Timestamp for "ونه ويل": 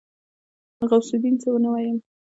1.51-1.97